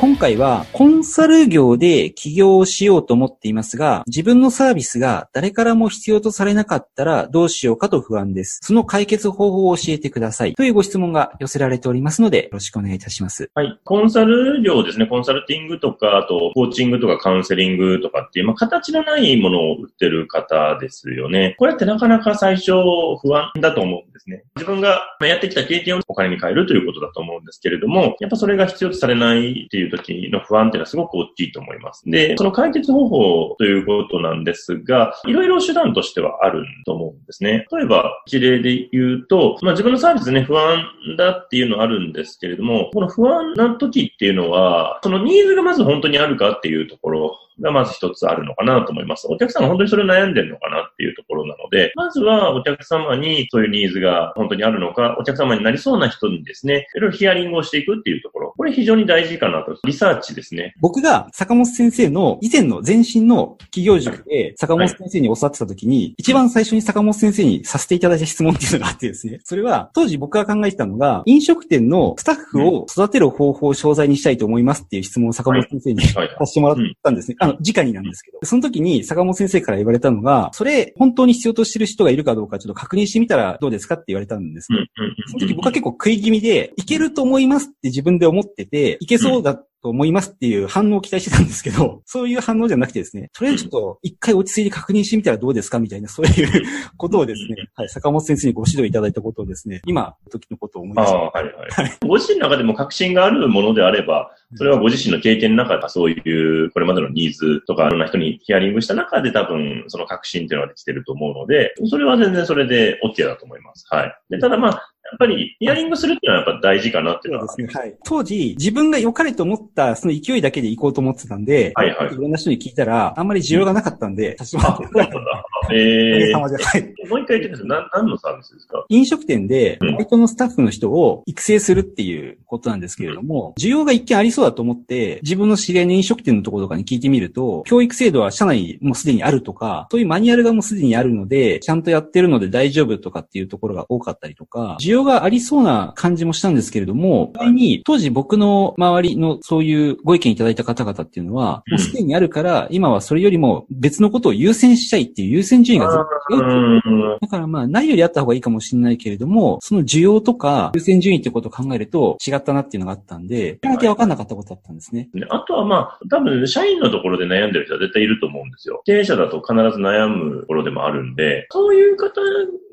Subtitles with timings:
[0.00, 8.60] 今回はコンサル業で起業をしようと思っていますが、自分のサービスが誰からも必要とされなかったらどうしようかと不安です。
[8.62, 10.54] その解決方法を教えてください。
[10.54, 13.50] というご質問が寄せられておりますので、よろしくお願いいたします。
[13.54, 13.78] はい。
[13.84, 15.04] コンサル業ですね。
[15.04, 21.56] コンサルティングとか、あと、コーチングとかカウンセリングとかっていう、まあ、形のないものを売ってる方ですよね。
[21.58, 22.72] これってなかなか最初
[23.20, 24.44] 不安だと思うんですね。
[24.56, 32.02] 自分がやってきた経験をお金に変えるということだと思うんですけれども、やっぱそれが必要とされないっていう時の不安っていうのはすごく大きいと思います。
[32.06, 37.66] で、その解決方法ということなんですが、いろいろ手段としてはあると思うんですね。
[37.72, 40.84] 例えば、事例で言うと、まあ自分のサービスね、不安
[41.16, 49.26] だっていうのはあるんですけれども、この不安な時っていうのは、そのニーズがまず本当にあるかっていうところがまず一つあるのかなと思います。
[49.28, 59.76] お客さんが本当にそれを悩んでるのかなっていうところなので、まずはお客様にそういうニーズが本当にあるのか、お客様になりそうな人にですね、いろいろヒアリングをしていくっていうところ、これ非常に大事かなと。
[59.84, 60.74] リサーチですね。
[60.80, 77.36] 僕が坂本先生の以前の前身の企業塾で坂本先生に教わってた時に、はい、一番最初に坂本先生にさせていただいた質問っていうのがあってですね、それは当時僕が考えてたのが、飲食店のスタッフを育てる方法を商材にしたいと思いますっていう質問を坂本先生に、はい、させてもらったんですね。
[77.50, 78.38] あの、直になんですけど。
[78.42, 84.78] その時に坂本先生から言われたのが、それ本当に必要としてる人がいるかどうかちょっと確認してみたらどうですかって言われたんです、ね。
[85.26, 96.64] その時僕は結構食い気味で、いけると思いますって自分で思ってて、いけそうだと思いますっていう反応を期待してたんですけど、 そういう反応じゃなくてですね、とりあえずちょっと一回落ち着いて確認してみたらどうですかみたいな、そういう
[96.96, 101.18] ことをですね、はい、坂本先生にご指導いただいたことをですね、今、時のことを思いました。
[101.18, 101.92] はいはい。
[102.06, 113.86] ご自身の中でも確信があるものであれば、それはご自身の経験の中でそういうこれまでのニーズとかいろんな人にヒアリングした中で多分その確信っていうのができてると思うので、それは全然それで OK だと思います。
[113.88, 114.14] はい。
[114.28, 117.48] で、ただまあ、やっぱり、ヒアリングするっていうのはやっぱ大事かなっていうのは。
[117.48, 117.82] そうですね。
[117.82, 117.94] はい。
[118.04, 122.14] 当時、自分が良かれと思ったその勢いだけで行こうと思ってたんで、はいはい。
[122.14, 124.84] いろんな人に聞いたら、あんまり需要がなかったんで、立ち回って。
[124.84, 125.44] そうなんだ。
[125.72, 126.40] ええー。
[126.40, 127.08] はい。
[127.08, 127.66] もう一回言ってください。
[127.66, 128.84] な、何のサービスですか？
[128.88, 157.18] 飲食店で、バイトのスタッフの人を育成するっていうことなんですけれども、需要が一見ありそうだと思って、自分の知り合いの飲食店のところとかに聞いてみると、教育制度は社内にもうすでにあるとか、そういうマニュアルがもうすでにあるので、ちゃんとやってるので大丈夫とかっていうところが多かったりとか、需要がありそうな感じもしたんですけれども、に当時僕の周りのそういうご意見いただいた方々っていうのは、もうすでにあるから、今はそれよりも別のことを優先したいっていう優先順位がずっと違う。
[157.20, 165.08] だからまあ、ないよりあった方がいいかもしれないけれども、その需要とか優先順位ってことを考えると違ったなっていうのがあったんで、だけ分かんなかったことだったんですね。
[165.28, 168.82] あとはまあ、多分社員のところで悩んでる人は絶対いると思うんですよ。
[168.84, 172.20] 経営者だと必ず悩むところでもあるんで、そういう方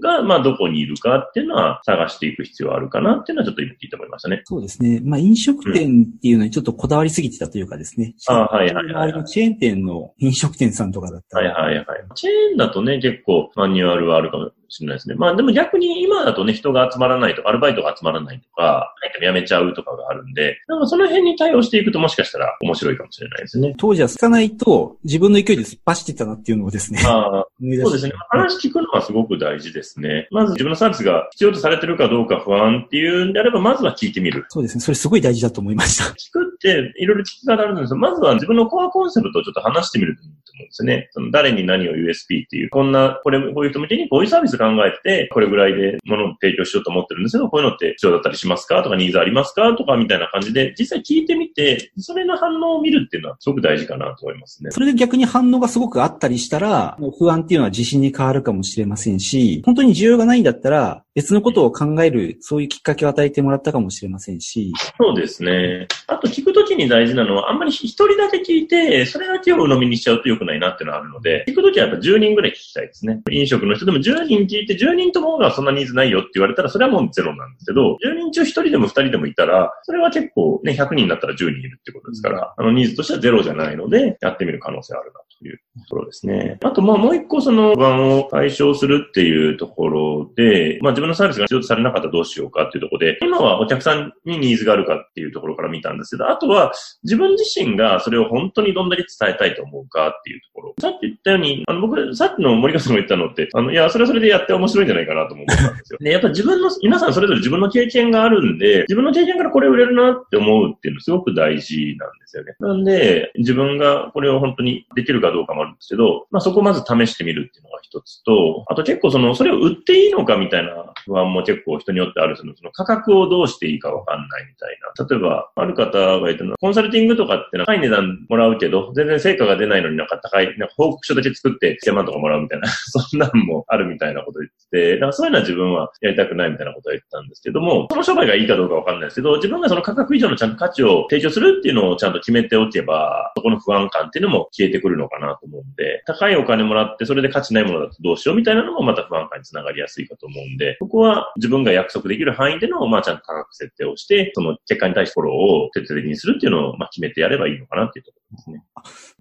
[0.02, 4.42] がまあどこにいるかっていうのは探していく必要はあるかなっていうのはちょっと言っていいと思いましたね。
[4.46, 5.02] そうですね。
[5.04, 8.16] まあ飲食店っていうのにちょっとこだわりすぎてたというかですね。
[8.30, 9.26] うん、あはいはいはい、はい。
[9.26, 11.54] チェーン店の飲食店さんとかだったら。
[11.54, 11.86] はいはいはい。
[12.16, 15.16] チェーンだとね、結構マニュアルはあるかもしれないですね。
[15.16, 23.74] まあでも逆に今だとね、人が集まらないとか、アルバイトが集まらないとか、辞めちゃうとかがあるんで、なんかその辺に対応していくともしかしたら面白いかもしれないですね。
[23.78, 27.02] 当時はつかないと自分の勢いで突っ走ってたなっていうのをですね。
[27.06, 27.48] ああ、
[27.84, 28.14] そうですね。
[28.30, 30.28] 話聞くのはすごく大事ですね。
[30.32, 34.46] まず自分のサービスが必要とされてるかどうか不安っていうんであれば、まずは聞いてみる。
[34.50, 34.82] そうですね。
[34.82, 36.04] それすごい大事だと思いました。
[36.14, 40.36] 聞くっていろいろ聞き方あるんですけど、まずは自分のコアコンセプトをちょっと話してみると思うん
[40.66, 41.10] ですね。
[41.12, 48.82] その誰に何を USP っていう、こんな、これ、こういう人向けにこういうサービス考えて、これぐらいで物を提供しようと思ってるんですけど、こういうのって必要だったりしますか？
[48.84, 49.76] とか、ニーズありますか？
[49.76, 54.72] とか、みたいな感じで、実際聞いてみて、それの反応を見るっていうのはすごく大事かなと思いますね。
[54.72, 64.72] それで逆に反応がすごくあったりしたら、不安っていうのは自信に変わるかもしれませんし、本当に需要がないんだったら、別のことを考える、そういうきっかけを与えてもらったかもしれませんし。
[65.00, 65.88] そうですね。
[66.06, 73.20] あと聞くときに大事なのは、あんまり一人だけ聞いて、それだけを鵜呑みにしちゃうと良くないなっていうのはあるので、聞くときはやっぱ10人ぐらい聞きたいですね。
[73.32, 86.58] 飲食の人でも10人聞いて、10人ともがそんなニーズないよって言われたら、それはもうゼロなんですけど、10人中1人でも2人でもいたら、それは結構ね、100人になったら10人いるってことですから、あのニーズとしてはゼロじゃないので、やってみる可能性あるなというところですね。
[86.64, 96.72] あと、まあもう一個その不安を解消するっていうところで、まあ自分のサービスが必要とされなかったらどうしようかっていうところで、今はお客さんにニーズがあるかっていうところから見たんですけど、あとは
[97.04, 100.74] 自分自身がそれを本当にどんだけ伝えたいと思うかっていうところ。
[100.80, 106.00] さっき言ったように、あの僕、さっきの森川さんが言ったのって、あの、いや、それはそれでやって面白いんじゃないかなと思ったんですよ。
[106.02, 112.56] で、やっぱ自分の、皆さんそれぞれ自分の経験があるんで、自分の経験からこれ売れるなって思うっていうのすごく大事なんですよね。
[112.60, 125.06] なんで、自分がこれを本当にできるかかどうかもあるんですけど、まあそこをまず試してみるっていうのが一つと、あと結構その、それを売っていいのかみたいな不安も結構人によってあるその、その価格をどうしていいかわかんないみたいな。
[125.06, 158.64] 例えば、ある方が言ったのは、コンサルティングとかって高い値段もらうけど、全然成果が出ないのになんか高い、なんか報告書だけ作って1000万とかもらうみたいな、 そんなんもあるみたいなこと言ってて、なんかそういうのは自分はやりたくないみたいなことを言ったんですけども、その商売がいいかどうかわかんないですけど、自分がその価格以上のちゃんと価値を提供するっていうのをちゃんと決めておけば、そこの不安感っていうのも消えてくるのかなと思うんで、高いお金もらってそれで価値ないものだとどうしようみたいなのもまた不安感につながりやすいかと思うんで、ここは自分が約束できる範囲での、まあちゃんと価格設定をして、その結果に対してフォローを徹底的にするっていうのを、まあ決めてやればいいのかなっていうところですね。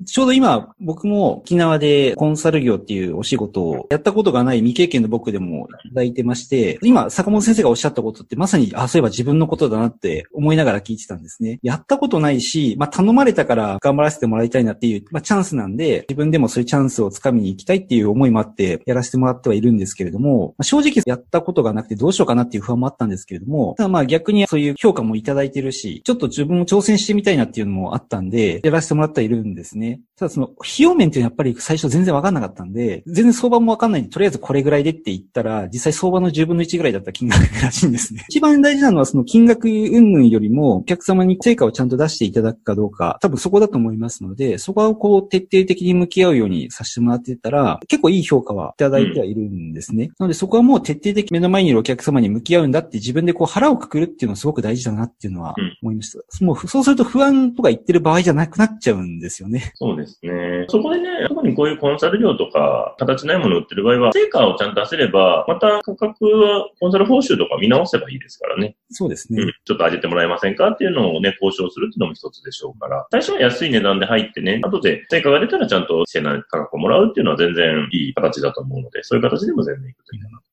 [0.04, 11.58] ちょうど今、僕も沖縄でコンサル業っていうお仕事をやったことがない未経験の僕でもいただいてまして、今、坂本先生がおっしゃったことってまさに、あ、そういえば自分のことだなって思いながら聞いてたんですね。
[11.62, 30.00] やったことないし、まあ頼まれたから頑張らせてもらいたいなっていう、まあチャンスなんで、で自分でもそういうチャンスをつかみに行きたいっていう思いもあってやらせてもらってはいるんですけれども、まあ、正直やったことがなくてどうしようかなっていう不安もあったんですけれども、ただまあ逆にそういう評価もいただいてるし、ちょっと自分も挑戦してみたいなっていうのもあったんで、やらせてもらってはいるんですね。
[30.16, 38.24] ただその、費用面っていうのはやっぱり最初全然わかんなかったんで、全然相場もわかんないんで、とりあえずこれぐらいでって言ったら、実際相場の10分の1ぐらいだった金額らしいんですね。
[38.30, 50.04] 一番大事なのはその金額云々よりも、お客様に成果をちゃんと出していただくかどうか、多分そこだと思いますので、そこはこう徹底的に向き合うようにさせてもらってたら、結構いい評価はいただいてはいるんですね。
[50.04, 55.54] うん、なのでそこはもう徹底的に目の前にいるお客様に向き合うんだって自分でこう腹をくくるっていうのはすごく大事だなっていうのは
[55.86, 56.18] 思いました。
[56.18, 59.72] うん、もうそうすると不安とか言ってる場合じゃなくなっちゃうんですよね。
[59.74, 60.66] そうですね。
[60.68, 68.76] そこでね、特にこういうコンサル料とか、形ないものを売ってる場合は、成果をちゃんと出せれば、また価格はコンサル報酬とか見直せばいいですからね。
[68.90, 69.42] そうですね。
[69.42, 80.45] うん、ちょっと上げてもらえませんかっていうのをね、交渉するっていうのも一つでしょうから、最初は安い値段で入ってね、後で成果が出たらちゃんと正な価格をもらうっていうのは全然いい形だと思うので、そういう形でも全然いくといいかなと。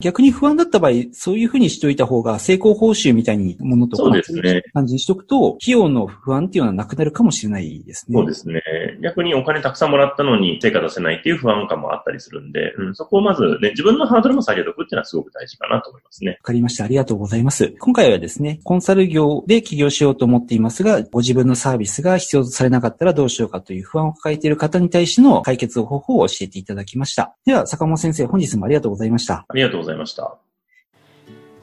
[0.00, 4.62] 逆に不安だった場合、そういうふうにしておいた方が成功報酬みたいにものとか、そうですね。
[4.72, 8.18] 感じにしとくと、費用の不安っていうのはなくなるかもしれないですね。
[8.18, 8.62] そうですね。
[9.02, 16.32] 逆にお金たくさんもらったのに成果出せないっていう不安感もあったりするんで、うん、そこをまずね、自分のハードルも下げておくっていうのはすごく大事かなと思いますね。
[16.32, 16.84] わかりました。
[16.84, 17.74] ありがとうございます。
[17.78, 27.34] 今回はですね、コンサル業で起業しようと思っていますが、ご自分のサービスが必要とされなかったらどうしようかという不安を抱えている方に対しての解決方法を教えていただきました。
[27.44, 29.44] では、坂本先生、本日もありがとうございました。
[29.48, 30.36] ありがとうございました。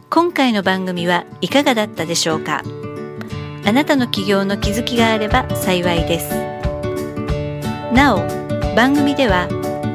[0.10, 2.64] 今回の番組はいかがだったでしょうか？
[3.66, 6.36] あなたの起業の気づきがあれば幸いです。
[7.94, 8.20] なお、
[8.76, 9.48] 番組では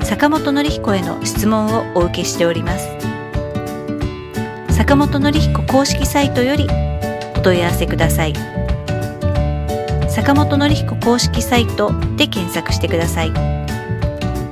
[0.03, 2.89] 坂本典彦への質問をお受けしております。
[4.71, 6.67] 坂本典彦公式サイトより
[7.37, 8.35] お問い合わせください。
[10.09, 13.33] 坂本典彦公式サイトで検索してください。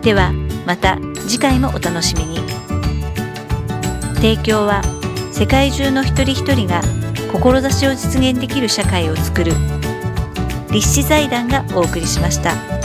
[0.02, 0.32] では、
[0.66, 2.65] また次回もお楽しみに。
[4.16, 4.82] 提供は
[5.32, 6.80] 世界中の一人一人が
[7.32, 9.52] 志を実現できる社会をつくる
[10.70, 12.75] 立志財団がお送りしました。